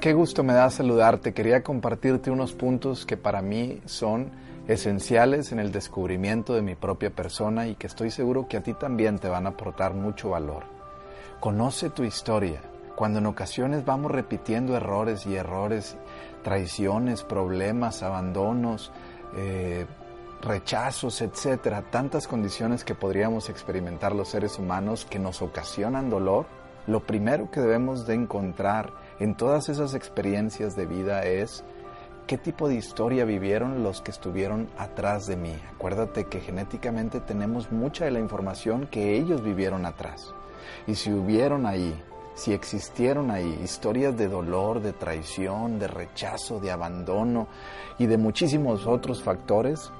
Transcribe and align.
Qué 0.00 0.12
gusto 0.12 0.44
me 0.44 0.52
da 0.52 0.70
saludarte. 0.70 1.34
Quería 1.34 1.64
compartirte 1.64 2.30
unos 2.30 2.52
puntos 2.52 3.04
que 3.04 3.16
para 3.16 3.42
mí 3.42 3.82
son 3.86 4.30
esenciales 4.68 5.50
en 5.50 5.58
el 5.58 5.72
descubrimiento 5.72 6.54
de 6.54 6.62
mi 6.62 6.76
propia 6.76 7.10
persona 7.10 7.66
y 7.66 7.74
que 7.74 7.88
estoy 7.88 8.12
seguro 8.12 8.46
que 8.46 8.58
a 8.58 8.62
ti 8.62 8.74
también 8.74 9.18
te 9.18 9.28
van 9.28 9.46
a 9.46 9.50
aportar 9.50 9.94
mucho 9.94 10.30
valor. 10.30 10.62
Conoce 11.40 11.90
tu 11.90 12.04
historia. 12.04 12.60
Cuando 12.94 13.18
en 13.18 13.26
ocasiones 13.26 13.84
vamos 13.84 14.12
repitiendo 14.12 14.76
errores 14.76 15.26
y 15.26 15.34
errores, 15.34 15.96
traiciones, 16.44 17.24
problemas, 17.24 18.04
abandonos, 18.04 18.92
eh, 19.36 19.84
rechazos, 20.42 21.20
etcétera, 21.22 21.82
tantas 21.90 22.28
condiciones 22.28 22.84
que 22.84 22.94
podríamos 22.94 23.48
experimentar 23.48 24.14
los 24.14 24.28
seres 24.28 24.60
humanos 24.60 25.08
que 25.10 25.18
nos 25.18 25.42
ocasionan 25.42 26.08
dolor, 26.08 26.46
lo 26.86 27.00
primero 27.00 27.50
que 27.50 27.60
debemos 27.60 28.06
de 28.06 28.14
encontrar 28.14 28.92
en 29.20 29.34
todas 29.34 29.68
esas 29.68 29.94
experiencias 29.94 30.76
de 30.76 30.86
vida 30.86 31.24
es 31.24 31.64
qué 32.26 32.38
tipo 32.38 32.68
de 32.68 32.76
historia 32.76 33.24
vivieron 33.24 33.82
los 33.82 34.00
que 34.00 34.10
estuvieron 34.10 34.68
atrás 34.76 35.26
de 35.26 35.36
mí. 35.36 35.54
Acuérdate 35.74 36.26
que 36.26 36.40
genéticamente 36.40 37.20
tenemos 37.20 37.72
mucha 37.72 38.04
de 38.04 38.10
la 38.10 38.20
información 38.20 38.86
que 38.86 39.16
ellos 39.16 39.42
vivieron 39.42 39.86
atrás. 39.86 40.34
Y 40.86 40.94
si 40.94 41.12
hubieron 41.12 41.66
ahí, 41.66 42.00
si 42.34 42.52
existieron 42.52 43.30
ahí 43.30 43.60
historias 43.64 44.16
de 44.16 44.28
dolor, 44.28 44.80
de 44.80 44.92
traición, 44.92 45.78
de 45.78 45.88
rechazo, 45.88 46.60
de 46.60 46.70
abandono 46.70 47.48
y 47.98 48.06
de 48.06 48.18
muchísimos 48.18 48.86
otros 48.86 49.22
factores, 49.22 49.90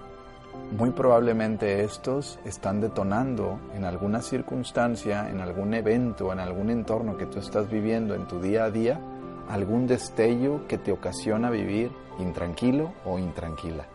muy 0.77 0.91
probablemente 0.91 1.83
estos 1.83 2.39
están 2.45 2.81
detonando 2.81 3.59
en 3.75 3.85
alguna 3.85 4.21
circunstancia, 4.21 5.31
en 5.31 5.41
algún 5.41 5.73
evento, 5.75 6.33
en 6.33 6.41
algún 6.41 6.71
entorno 6.71 7.17
que 7.17 7.27
tú 7.27 7.39
estás 7.39 7.71
viviendo 7.71 8.15
en 8.15 8.27
tu 8.27 8.41
día 8.41 8.65
a 8.65 8.71
día, 8.71 9.01
algún 9.49 9.87
destello 9.87 10.67
que 10.69 10.77
te 10.77 10.93
ocasiona 10.93 11.51
vivir 11.51 11.91
intranquilo 12.19 12.93
o 13.07 13.19
intranquila. 13.19 13.87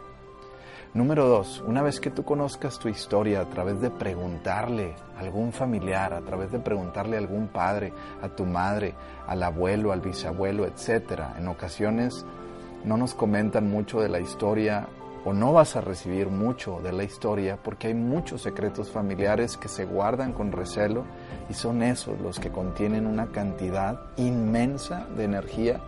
Número 0.96 1.28
dos, 1.28 1.64
una 1.66 1.82
vez 1.82 2.00
que 2.00 2.12
tú 2.12 2.24
conozcas 2.24 2.78
tu 2.78 2.88
historia 2.88 3.42
a 3.42 3.50
través 3.50 3.82
de 3.82 3.90
preguntarle 3.90 4.96
a 5.18 5.22
algún 5.22 5.52
familiar, 5.52 6.14
a 6.14 6.22
través 6.22 6.52
de 6.52 6.60
preguntarle 6.60 7.18
a 7.18 7.20
algún 7.20 7.48
padre, 7.48 7.92
a 8.22 8.30
tu 8.30 8.46
madre, 8.46 8.94
al 9.28 9.42
abuelo, 9.42 9.92
al 9.92 10.02
bisabuelo, 10.02 10.66
etc. 10.68 11.22
En 11.38 11.48
ocasiones 11.48 12.26
no 12.86 12.98
nos 12.98 13.16
comentan 13.16 13.72
mucho 13.72 14.02
de 14.02 14.10
la 14.10 14.20
historia 14.20 14.88
o 15.26 15.34
no 15.34 15.54
vas 15.54 15.76
a 15.76 15.82
recibir 15.82 16.28
mucho 16.28 16.80
de 16.82 16.92
la 16.92 17.04
historia 17.04 17.58
porque 17.62 17.88
hay 17.88 17.94
muchos 17.94 18.42
secretos 18.42 18.90
familiares 18.90 19.58
que 19.58 19.68
se 19.68 19.86
guardan 19.86 20.34
con 20.34 20.52
recelo 20.52 21.06
y 21.50 21.54
son 21.54 21.82
esos 21.82 22.20
los 22.20 22.40
que 22.40 22.52
contienen 22.52 23.08
una 23.08 23.28
cantidad 23.28 24.00
inmensa 24.18 25.08
de 25.16 25.24
energía 25.24 25.82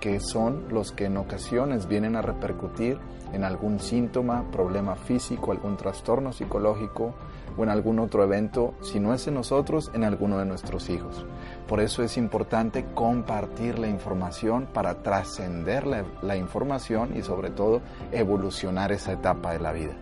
que 0.00 0.20
son 0.20 0.64
los 0.70 0.92
que 0.92 1.06
en 1.06 1.16
ocasiones 1.16 1.88
vienen 1.88 2.16
a 2.16 2.22
repercutir 2.22 2.98
en 3.32 3.44
algún 3.44 3.80
síntoma, 3.80 4.50
problema 4.50 4.96
físico, 4.96 5.52
algún 5.52 5.76
trastorno 5.76 6.32
psicológico 6.32 7.14
o 7.56 7.62
en 7.62 7.70
algún 7.70 7.98
otro 7.98 8.22
evento, 8.22 8.74
si 8.82 9.00
no 9.00 9.14
es 9.14 9.26
en 9.26 9.34
nosotros, 9.34 9.90
en 9.94 10.04
alguno 10.04 10.38
de 10.38 10.44
nuestros 10.44 10.90
hijos. 10.90 11.24
Por 11.66 11.80
eso 11.80 12.02
es 12.02 12.16
importante 12.16 12.84
compartir 12.94 13.78
la 13.78 13.88
información 13.88 14.66
para 14.72 15.02
trascender 15.02 15.86
la, 15.86 16.36
información 16.36 17.16
y 17.16 17.22
sobre 17.22 17.50
todo 17.50 17.80
evolucionar 18.12 18.92
esa 18.92 19.12
etapa 19.12 19.52
de 19.52 19.60
la 19.60 19.72
vida, 19.72 19.94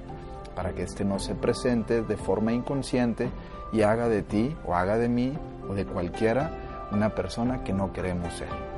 para 0.54 0.72
que 0.72 0.82
éste 0.82 1.04
no 1.04 1.18
se 1.18 1.34
presente 1.34 2.02
de 2.02 2.16
forma 2.16 2.52
inconsciente 2.52 3.30
y 3.72 3.82
haga 3.82 4.08
de 4.08 4.22
ti 4.22 4.56
o 4.66 4.74
haga 4.74 4.98
de 4.98 5.08
mí 5.08 5.38
o 5.68 5.74
de 5.74 5.86
cualquiera 5.86 6.50
una 6.92 7.14
persona 7.14 7.62
que 7.62 7.72
no 7.72 7.92
queremos 7.92 8.34
ser. 8.34 8.73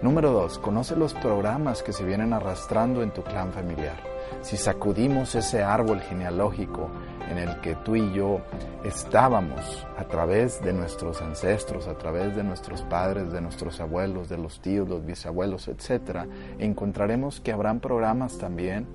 Número 0.00 0.30
dos, 0.30 0.60
conoce 0.60 0.94
los 0.94 1.12
programas 1.12 1.82
que 1.82 1.92
se 1.92 2.04
vienen 2.04 2.32
arrastrando 2.32 3.02
en 3.02 3.10
tu 3.10 3.24
clan 3.24 3.52
familiar. 3.52 3.96
Si 4.42 4.56
sacudimos 4.56 5.34
ese 5.34 5.64
árbol 5.64 6.00
genealógico 6.00 6.88
en 7.28 7.38
el 7.38 7.60
que 7.60 7.74
tú 7.74 7.96
y 7.96 8.12
yo 8.14 8.40
estábamos 8.84 9.84
a 9.98 10.04
través 10.04 10.62
de 10.62 10.72
nuestros 10.72 11.20
ancestros, 11.20 11.88
a 11.88 11.98
través 11.98 12.36
de 12.36 12.44
nuestros 12.44 12.82
padres, 12.82 13.32
de 13.32 13.40
nuestros 13.40 13.80
abuelos, 13.80 14.28
de 14.28 14.38
los 14.38 14.60
tíos, 14.60 14.88
los 14.88 15.04
bisabuelos, 15.04 15.66
etc., 15.66 16.28
encontraremos 16.60 17.40
que 17.40 17.50
habrán 17.50 17.80
programas 17.80 18.38
también 18.38 18.86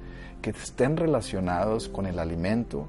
que 0.41 0.51
estén 0.51 0.95
relacionados 0.95 1.89
con 1.89 2.05
el 2.05 2.17
alimento, 2.17 2.87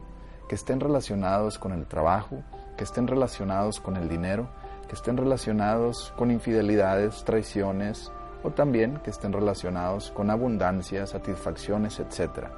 que 0.49 0.55
estén 0.55 0.79
relacionados 0.79 1.59
con 1.59 1.73
el 1.73 1.87
trabajo, 1.87 2.45
que 2.77 2.85
estén 2.85 3.09
relacionados 3.09 3.81
con 3.81 3.97
el 3.97 4.09
dinero, 4.09 4.49
que 4.87 4.95
estén 4.95 5.17
relacionados 5.17 6.13
con 6.17 6.31
infidelidades, 6.31 7.25
traiciones 7.25 8.11
o 8.43 8.51
también 8.51 8.99
que 8.99 9.11
estén 9.11 9.33
relacionados 9.33 10.11
con 10.11 10.31
abundancia, 10.31 11.07
satisfacciones, 11.07 11.99
etc. 12.01 12.49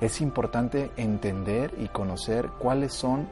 Es 0.00 0.20
importante 0.20 0.90
entender 0.96 1.74
y 1.78 1.88
conocer 1.88 2.48
cuáles 2.58 2.92
son 2.92 3.28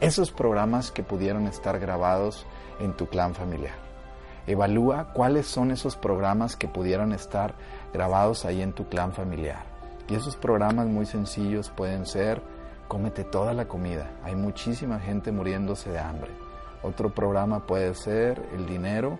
esos 0.00 0.32
programas 0.32 0.90
que 0.90 1.02
pudieron 1.02 1.46
estar 1.46 1.78
grabados 1.78 2.46
en 2.80 2.94
tu 2.94 3.06
clan 3.06 3.34
familiar. 3.34 3.74
Evalúa 4.46 5.12
cuáles 5.12 5.46
son 5.46 5.70
esos 5.70 5.96
programas 5.96 6.56
que 6.56 6.68
pudieron 6.68 7.12
estar 7.12 7.54
grabados 7.92 8.44
ahí 8.44 8.60
en 8.62 8.72
tu 8.72 8.88
clan 8.88 9.12
familiar. 9.12 9.64
Y 10.08 10.14
esos 10.14 10.36
programas 10.36 10.86
muy 10.86 11.06
sencillos 11.06 11.70
pueden 11.70 12.06
ser, 12.06 12.42
cómete 12.88 13.22
toda 13.24 13.54
la 13.54 13.68
comida. 13.68 14.10
Hay 14.24 14.34
muchísima 14.34 14.98
gente 14.98 15.30
muriéndose 15.30 15.90
de 15.90 16.00
hambre 16.00 16.51
otro 16.82 17.10
programa 17.10 17.66
puede 17.66 17.94
ser 17.94 18.42
el 18.54 18.66
dinero. 18.66 19.18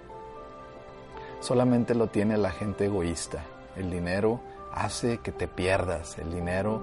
Solamente 1.41 1.95
lo 1.95 2.09
tiene 2.09 2.37
la 2.37 2.51
gente 2.51 2.87
egoísta. 2.87 3.45
El 3.77 3.91
dinero 3.91 4.41
hace 4.73 5.19
que 5.19 5.33
te 5.33 5.49
pierdas. 5.49 6.19
El 6.19 6.33
dinero 6.33 6.83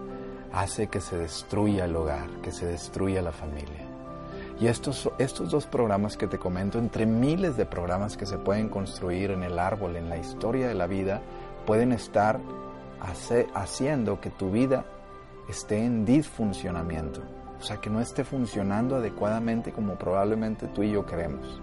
hace 0.51 0.87
que 0.87 1.01
se 1.01 1.17
destruya 1.17 1.85
el 1.85 1.95
hogar, 1.95 2.29
que 2.41 2.51
se 2.51 2.65
destruya 2.65 3.21
la 3.21 3.31
familia. 3.31 3.85
Y 4.59 4.67
estos, 4.67 5.09
estos 5.19 5.51
dos 5.51 5.65
programas 5.65 6.17
que 6.17 6.27
te 6.27 6.37
comento, 6.37 6.79
entre 6.79 7.05
miles 7.05 7.55
de 7.55 7.65
programas 7.65 8.17
que 8.17 8.25
se 8.25 8.37
pueden 8.37 8.67
construir 8.67 9.31
en 9.31 9.43
el 9.43 9.57
árbol, 9.57 9.95
en 9.95 10.09
la 10.09 10.17
historia 10.17 10.67
de 10.67 10.75
la 10.75 10.87
vida, 10.87 11.21
pueden 11.65 11.93
estar 11.93 12.39
haciendo 13.53 14.19
que 14.19 14.29
tu 14.29 14.51
vida 14.51 14.85
esté 15.47 15.85
en 15.85 16.03
disfuncionamiento 16.05 17.21
o 17.59 17.63
sea, 17.63 17.77
que 17.77 17.89
no 17.89 17.99
esté 17.99 18.23
funcionando 18.23 18.95
adecuadamente 18.95 19.71
como 19.71 19.95
probablemente 19.95 20.67
tú 20.67 20.83
y 20.83 20.91
yo 20.91 21.05
queremos. 21.05 21.61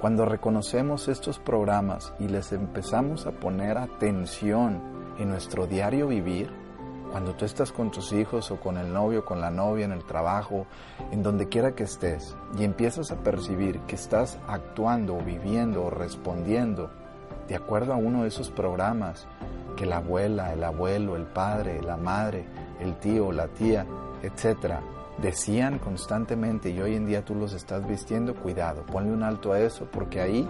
Cuando 0.00 0.24
reconocemos 0.24 1.08
estos 1.08 1.38
programas 1.38 2.12
y 2.18 2.28
les 2.28 2.52
empezamos 2.52 3.26
a 3.26 3.32
poner 3.32 3.78
atención 3.78 4.82
en 5.18 5.28
nuestro 5.30 5.66
diario 5.66 6.08
vivir, 6.08 6.50
cuando 7.12 7.34
tú 7.34 7.44
estás 7.44 7.72
con 7.72 7.90
tus 7.90 8.12
hijos 8.12 8.50
o 8.50 8.58
con 8.58 8.78
el 8.78 8.92
novio, 8.92 9.24
con 9.24 9.40
la 9.40 9.50
novia, 9.50 9.84
en 9.84 9.92
el 9.92 10.04
trabajo, 10.04 10.66
en 11.10 11.22
donde 11.22 11.48
quiera 11.48 11.74
que 11.74 11.84
estés, 11.84 12.34
y 12.58 12.64
empiezas 12.64 13.12
a 13.12 13.22
percibir 13.22 13.80
que 13.80 13.94
estás 13.94 14.38
actuando, 14.48 15.18
viviendo 15.18 15.84
o 15.84 15.90
respondiendo 15.90 16.90
de 17.48 17.54
acuerdo 17.54 17.92
a 17.92 17.96
uno 17.96 18.22
de 18.22 18.28
esos 18.28 18.50
programas 18.50 19.26
que 19.76 19.86
la 19.86 19.98
abuela, 19.98 20.52
el 20.52 20.64
abuelo, 20.64 21.16
el 21.16 21.26
padre, 21.26 21.82
la 21.82 21.96
madre, 21.96 22.44
el 22.80 22.96
tío, 22.96 23.30
la 23.30 23.48
tía, 23.48 23.86
etcétera, 24.22 24.80
decían 25.22 25.78
constantemente 25.78 26.70
y 26.70 26.80
hoy 26.80 26.96
en 26.96 27.06
día 27.06 27.24
tú 27.24 27.36
los 27.36 27.54
estás 27.54 27.86
vistiendo, 27.86 28.34
cuidado, 28.34 28.82
ponle 28.82 29.12
un 29.12 29.22
alto 29.22 29.52
a 29.52 29.60
eso 29.60 29.86
porque 29.90 30.20
ahí 30.20 30.48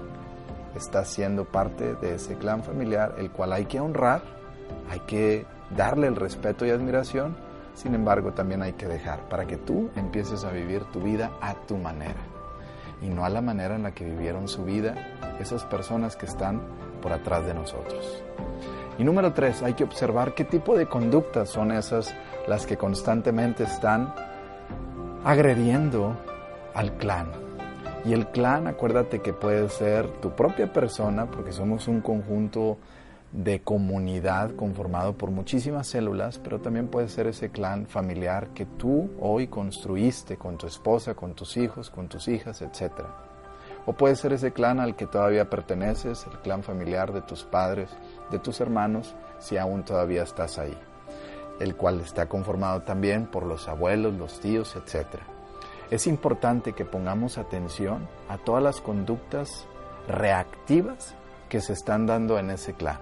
estás 0.75 1.09
siendo 1.09 1.45
parte 1.45 1.95
de 1.97 2.15
ese 2.15 2.37
clan 2.37 2.65
familiar 2.65 3.15
el 3.19 3.31
cual 3.31 3.53
hay 3.53 3.67
que 3.67 3.79
honrar, 3.79 4.23
hay 4.91 5.01
que 5.01 5.47
darle 5.77 6.07
el 6.07 6.17
respeto 6.17 6.65
y 6.65 6.71
admiración, 6.71 7.37
sin 7.75 7.95
embargo 7.95 8.33
también 8.33 8.63
hay 8.63 8.73
que 8.73 8.89
dejar 8.89 9.29
para 9.29 9.47
que 9.47 9.59
tú 9.59 9.91
empieces 9.95 10.43
a 10.45 10.51
vivir 10.51 10.85
tu 10.85 11.01
vida 11.01 11.31
a 11.43 11.55
tu 11.55 11.77
manera 11.77 12.21
y 13.03 13.09
no 13.09 13.27
a 13.27 13.29
la 13.29 13.43
manera 13.43 13.77
en 13.77 13.83
la 13.83 13.93
que 13.93 14.07
vivieron 14.07 14.49
su 14.49 14.65
vida 14.65 14.95
esas 15.39 15.65
personas 15.65 16.17
que 16.17 16.25
están 16.25 16.63
por 17.03 17.13
atrás 17.13 17.45
de 17.45 17.53
nosotros. 17.53 18.23
Y 18.97 19.05
número 19.05 19.33
tres, 19.33 19.63
hay 19.63 19.75
que 19.75 19.85
observar 19.85 20.35
qué 20.35 20.45
tipo 20.45 20.77
de 20.77 20.87
conductas 20.87 21.51
son 21.51 21.73
esas 21.73 22.15
las 22.47 22.65
que 22.65 22.77
constantemente 22.77 23.65
están 23.65 24.15
agrediendo 25.25 26.17
al 26.75 26.97
clan. 26.97 27.31
Y 28.05 28.13
el 28.13 28.27
clan, 28.29 28.67
acuérdate 28.67 29.21
que 29.21 29.33
puede 29.33 29.69
ser 29.69 30.09
tu 30.21 30.31
propia 30.31 30.73
persona, 30.73 31.31
porque 31.31 31.53
somos 31.53 31.87
un 31.87 32.01
conjunto 32.01 32.79
de 33.31 33.63
comunidad 33.63 34.55
conformado 34.57 35.17
por 35.17 35.31
muchísimas 35.31 35.87
células, 35.87 36.39
pero 36.39 36.61
también 36.61 36.89
puede 36.89 37.09
ser 37.09 37.29
ese 37.29 37.51
clan 37.51 37.87
familiar 37.87 38.49
que 38.49 38.67
tú 38.67 39.11
hoy 39.21 39.47
construiste 39.47 40.37
con 40.37 40.59
tu 40.59 40.67
esposa, 40.67 41.15
con 41.15 41.35
tus 41.35 41.57
hijos, 41.57 41.89
con 41.89 42.09
tus 42.09 42.27
hijas, 42.27 42.61
etc. 42.61 42.91
O 43.87 43.93
puede 43.93 44.17
ser 44.17 44.33
ese 44.33 44.53
clan 44.53 44.81
al 44.81 44.97
que 44.97 45.07
todavía 45.07 45.49
perteneces, 45.49 46.27
el 46.27 46.39
clan 46.41 46.65
familiar 46.65 47.13
de 47.13 47.23
tus 47.23 47.45
padres, 47.45 47.91
de 48.31 48.41
tus 48.41 48.61
hermanos, 48.61 49.15
si 49.39 49.57
aún 49.57 49.85
todavía 49.85 50.25
estás 50.25 50.59
ahí 50.59 50.77
el 51.63 51.77
cual 51.77 52.01
está 52.01 52.27
conformado 52.27 52.83
también 52.83 53.27
por 53.27 53.45
los 53.45 53.69
abuelos, 53.69 54.15
los 54.15 54.41
tíos, 54.41 54.75
etc. 54.77 55.21
Es 55.91 56.07
importante 56.07 56.73
que 56.73 56.85
pongamos 56.85 57.39
atención 57.39 58.09
a 58.29 58.39
todas 58.39 58.63
las 58.63 58.81
conductas 58.81 59.67
reactivas 60.09 61.15
que 61.49 61.61
se 61.61 61.73
están 61.73 62.07
dando 62.07 62.39
en 62.39 62.51
ese 62.51 62.75
clan. 62.75 62.99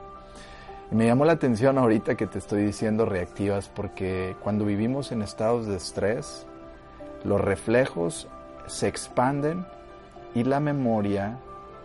Y 0.92 0.94
me 0.94 1.06
llamó 1.06 1.24
la 1.24 1.32
atención 1.32 1.78
ahorita 1.78 2.16
que 2.16 2.26
te 2.26 2.38
estoy 2.38 2.64
diciendo 2.64 3.06
reactivas 3.06 3.68
porque 3.68 4.36
cuando 4.42 4.64
vivimos 4.64 5.12
en 5.12 5.22
estados 5.22 5.66
de 5.66 5.76
estrés, 5.76 6.46
los 7.24 7.40
reflejos 7.40 8.28
se 8.66 8.88
expanden 8.88 9.66
y 10.34 10.44
la 10.44 10.60
memoria 10.60 11.38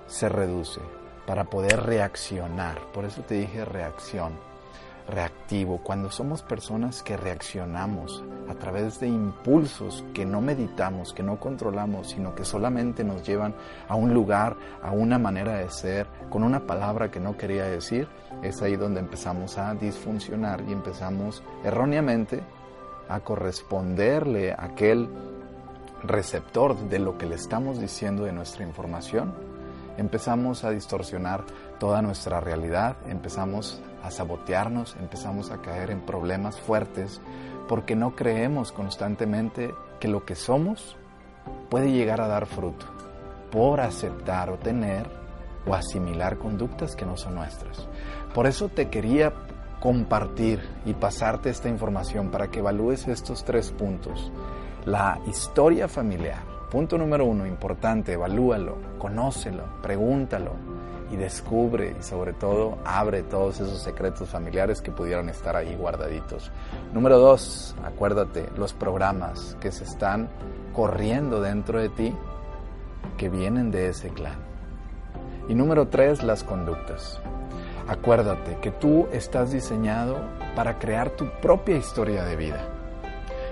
se 0.07 0.28
reduce 0.28 0.81
para 1.25 1.45
poder 1.45 1.83
reaccionar. 1.83 2.80
Por 2.94 3.06
eso 3.06 3.21
te 3.21 3.36
dije 3.36 3.63
reacción, 3.63 4.33
reactivo. 5.07 5.80
Cuando 5.84 6.12
somos 6.12 6.42
personas 6.42 7.04
que 7.04 7.18
reaccionamos 7.18 8.24
a 8.50 8.56
través 8.56 9.00
de 9.00 9.07
impulsos 9.07 10.04
que 10.13 10.25
no 10.25 10.42
meditamos, 10.42 11.13
que 11.13 11.24
no 11.24 11.40
controlamos, 11.40 12.12
sino 12.12 12.36
que 12.36 12.46
solamente 12.46 13.04
nos 13.04 13.24
llevan 13.24 13.56
a 13.88 13.96
un 13.96 14.13
lugar, 14.13 14.56
a 14.81 14.92
una 14.92 15.18
manera 15.18 15.57
de 15.57 15.69
ser, 15.69 16.07
con 16.30 16.44
una 16.44 16.66
palabra 16.66 17.12
que 17.12 17.19
no 17.19 17.38
quería 17.38 17.66
decir, 17.66 18.07
es 18.42 18.62
ahí 18.62 18.75
donde 18.75 19.00
empezamos 19.00 19.57
a 19.57 19.74
disfuncionar 19.74 20.63
y 20.68 20.74
empezamos 20.74 21.44
erróneamente 21.63 22.42
a 23.10 23.19
corresponderle 23.19 24.52
a 24.52 24.66
aquel 24.66 25.10
receptor 26.04 26.78
de 26.90 27.00
lo 27.00 27.18
que 27.18 27.25
le 27.25 27.36
estamos 27.36 27.80
diciendo 27.80 28.25
de 28.25 28.31
nuestra 28.31 28.63
información, 28.63 29.34
empezamos 29.97 30.63
a 30.63 30.71
distorsionar 30.71 31.44
toda 31.80 32.01
nuestra 32.01 32.39
realidad, 32.39 32.95
empezamos 33.07 33.81
a 34.03 34.12
sabotearnos, 34.12 34.95
empezamos 35.00 35.51
a 35.51 35.62
caer 35.62 35.92
en 35.92 36.01
problemas 36.01 36.59
fuertes 36.59 37.21
porque 37.68 37.95
no 37.95 38.15
creemos 38.15 38.71
constantemente 38.71 39.74
que 40.00 40.07
lo 40.07 40.25
que 40.25 40.36
somos 40.36 40.95
puede 41.69 41.92
llegar 41.92 42.21
a 42.21 42.27
dar 42.27 42.45
fruto 42.45 42.86
por 43.51 43.80
aceptar 43.80 44.50
o 44.50 44.57
tener 44.57 45.09
o 45.65 45.74
asimilar 45.74 46.38
conductas 46.38 46.95
que 46.95 47.06
no 47.06 47.18
son 47.18 47.36
nuestras. 47.36 47.88
Por 48.33 48.45
eso 48.45 48.69
te 48.69 48.89
quería 48.89 49.33
compartir 49.80 50.62
y 50.86 50.94
pasarte 50.94 51.50
esta 51.50 51.69
información 51.69 52.30
para 52.30 52.50
que 52.50 52.59
evalúes 52.59 53.07
estos 53.07 53.44
tres 53.44 53.71
puntos 53.71 54.31
la 54.86 55.19
historia 55.27 55.88
familiar. 55.88 56.55
Punto 56.75 56.98
número 56.98 57.24
uno, 57.24 57.45
importante, 57.45 58.12
evalúalo, 58.12 58.75
conócelo, 58.98 59.63
pregúntalo 59.81 60.51
y 61.10 61.16
descubre 61.16 61.95
y 61.98 62.04
sobre 62.04 62.33
todo 62.33 62.80
abre 62.83 63.24
todos 63.24 63.62
esos 63.62 63.81
secretos 63.81 64.27
familiares 64.27 64.81
que 64.81 64.92
pudieran 64.92 65.30
estar 65.30 65.56
ahí 65.56 65.74
guardaditos. 65.74 66.51
Número 66.92 67.18
dos, 67.18 67.77
acuérdate, 67.81 68.50
los 68.57 68.74
programas 68.74 69.56
que 69.62 69.72
se 69.72 69.86
están 69.86 70.27
corriendo 70.74 71.39
dentro 71.39 71.80
de 71.80 71.88
ti 71.88 72.13
que 73.18 73.30
vienen 73.30 73.71
de 73.71 73.88
ese 73.88 74.10
clan. 74.10 74.36
Y 75.48 75.56
número 75.56 75.88
tres, 75.88 76.24
las 76.24 76.44
conductas. 76.44 77.21
Acuérdate 77.88 78.57
que 78.57 78.71
tú 78.71 79.07
estás 79.13 79.50
diseñado 79.54 80.18
para 80.57 80.78
crear 80.78 81.12
tu 81.12 81.25
propia 81.39 81.78
historia 81.78 82.25
de 82.25 82.36
vida 82.36 82.75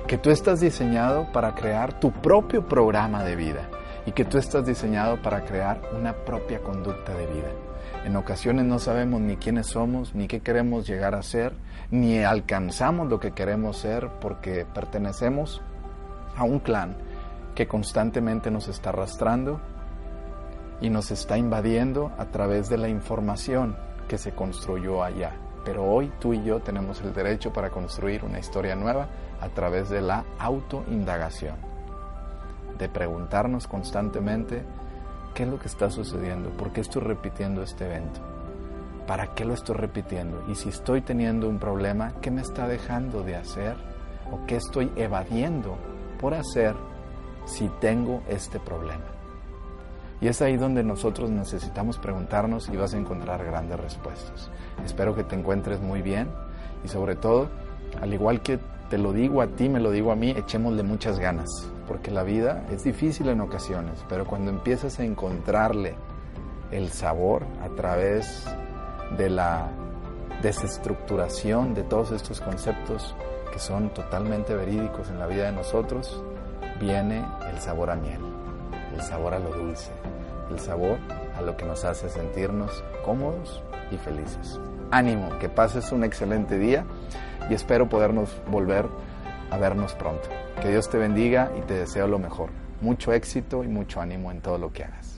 que 0.07 0.17
tú 0.17 0.29
estás 0.29 0.59
diseñado 0.59 1.31
para 1.31 1.55
crear 1.55 1.99
tu 1.99 2.11
propio 2.11 2.67
programa 2.67 3.23
de 3.23 3.35
vida 3.35 3.69
y 4.05 4.11
que 4.11 4.25
tú 4.25 4.37
estás 4.37 4.65
diseñado 4.65 5.21
para 5.21 5.45
crear 5.45 5.81
una 5.97 6.13
propia 6.13 6.59
conducta 6.59 7.13
de 7.13 7.25
vida. 7.27 7.51
En 8.05 8.17
ocasiones 8.17 8.65
no 8.65 8.79
sabemos 8.79 9.21
ni 9.21 9.37
quiénes 9.37 9.67
somos, 9.67 10.13
ni 10.13 10.27
qué 10.27 10.41
queremos 10.41 10.85
llegar 10.85 11.15
a 11.15 11.23
ser, 11.23 11.53
ni 11.89 12.19
alcanzamos 12.19 13.07
lo 13.07 13.19
que 13.19 13.31
queremos 13.31 13.77
ser 13.77 14.09
porque 14.19 14.65
pertenecemos 14.65 15.61
a 16.35 16.43
un 16.43 16.59
clan 16.59 16.97
que 17.55 17.67
constantemente 17.67 18.51
nos 18.51 18.67
está 18.67 18.89
arrastrando 18.89 19.61
y 20.81 20.89
nos 20.89 21.11
está 21.11 21.37
invadiendo 21.37 22.11
a 22.17 22.25
través 22.25 22.67
de 22.67 22.77
la 22.77 22.89
información 22.89 23.77
que 24.09 24.17
se 24.17 24.33
construyó 24.33 25.01
allá. 25.01 25.31
Pero 25.65 25.83
hoy 25.85 26.11
tú 26.19 26.33
y 26.33 26.43
yo 26.43 26.59
tenemos 26.59 27.01
el 27.01 27.13
derecho 27.13 27.53
para 27.53 27.69
construir 27.69 28.23
una 28.23 28.39
historia 28.39 28.75
nueva 28.75 29.07
a 29.39 29.49
través 29.49 29.89
de 29.89 30.01
la 30.01 30.25
autoindagación, 30.39 31.55
de 32.77 32.89
preguntarnos 32.89 33.67
constantemente 33.67 34.63
qué 35.33 35.43
es 35.43 35.49
lo 35.49 35.59
que 35.59 35.67
está 35.67 35.89
sucediendo, 35.89 36.49
por 36.51 36.71
qué 36.71 36.81
estoy 36.81 37.01
repitiendo 37.01 37.63
este 37.63 37.85
evento, 37.85 38.19
para 39.07 39.33
qué 39.33 39.45
lo 39.45 39.53
estoy 39.53 39.75
repitiendo 39.75 40.43
y 40.47 40.55
si 40.55 40.69
estoy 40.69 41.01
teniendo 41.01 41.47
un 41.47 41.59
problema, 41.59 42.13
qué 42.21 42.29
me 42.31 42.41
está 42.41 42.67
dejando 42.67 43.23
de 43.23 43.35
hacer 43.35 43.75
o 44.31 44.45
qué 44.45 44.57
estoy 44.57 44.91
evadiendo 44.95 45.77
por 46.19 46.33
hacer 46.33 46.75
si 47.45 47.67
tengo 47.79 48.21
este 48.27 48.59
problema. 48.59 49.12
Y 50.21 50.27
es 50.27 50.41
ahí 50.41 50.57
donde 50.57 50.83
nosotros 50.83 51.29
necesitamos 51.29 51.97
preguntarnos 51.97 52.69
y 52.69 52.77
vas 52.77 52.93
a 52.93 52.97
encontrar 52.97 53.43
grandes 53.43 53.79
respuestas. 53.79 54.49
Espero 54.85 55.15
que 55.15 55.23
te 55.23 55.35
encuentres 55.35 55.81
muy 55.81 56.01
bien 56.01 56.29
y 56.83 56.87
sobre 56.87 57.15
todo, 57.15 57.49
al 58.01 58.13
igual 58.13 58.41
que 58.41 58.59
te 58.89 58.97
lo 58.97 59.11
digo 59.11 59.41
a 59.41 59.47
ti, 59.47 59.69
me 59.69 59.79
lo 59.79 59.91
digo 59.91 60.11
a 60.11 60.15
mí, 60.15 60.31
echémosle 60.31 60.83
muchas 60.83 61.19
ganas, 61.19 61.49
porque 61.87 62.11
la 62.11 62.23
vida 62.23 62.65
es 62.71 62.83
difícil 62.83 63.27
en 63.29 63.41
ocasiones, 63.41 64.05
pero 64.07 64.25
cuando 64.25 64.51
empiezas 64.51 64.99
a 64.99 65.03
encontrarle 65.03 65.95
el 66.71 66.89
sabor 66.89 67.43
a 67.63 67.69
través 67.69 68.45
de 69.17 69.29
la 69.29 69.69
desestructuración 70.41 71.73
de 71.73 71.83
todos 71.83 72.11
estos 72.11 72.41
conceptos 72.41 73.15
que 73.51 73.59
son 73.59 73.89
totalmente 73.93 74.55
verídicos 74.55 75.09
en 75.09 75.19
la 75.19 75.27
vida 75.27 75.45
de 75.45 75.53
nosotros, 75.53 76.21
viene 76.79 77.23
el 77.49 77.59
sabor 77.59 77.91
a 77.91 77.95
miel, 77.95 78.19
el 78.93 79.01
sabor 79.01 79.33
a 79.33 79.39
lo 79.39 79.51
dulce, 79.51 79.91
el 80.51 80.59
sabor 80.59 80.97
a 81.37 81.41
lo 81.41 81.57
que 81.57 81.65
nos 81.65 81.83
hace 81.85 82.09
sentirnos 82.09 82.83
cómodos 83.03 83.61
y 83.91 83.97
felices. 83.97 84.59
Ánimo, 84.91 85.37
que 85.39 85.49
pases 85.49 85.91
un 85.91 86.03
excelente 86.03 86.57
día 86.57 86.85
y 87.49 87.53
espero 87.53 87.89
podernos 87.89 88.29
volver 88.49 88.85
a 89.49 89.57
vernos 89.57 89.93
pronto. 89.93 90.29
Que 90.61 90.69
Dios 90.69 90.89
te 90.89 90.97
bendiga 90.97 91.51
y 91.57 91.61
te 91.61 91.73
deseo 91.73 92.07
lo 92.07 92.19
mejor. 92.19 92.49
Mucho 92.81 93.13
éxito 93.13 93.63
y 93.63 93.67
mucho 93.67 94.01
ánimo 94.01 94.31
en 94.31 94.41
todo 94.41 94.57
lo 94.57 94.71
que 94.71 94.83
hagas. 94.83 95.12